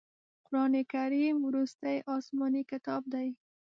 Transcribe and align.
قرآن 0.45 0.73
کریم 0.91 1.35
وروستی 1.47 1.97
اسمانې 2.15 2.61
کتاب 2.71 3.01
دی. 3.13 3.27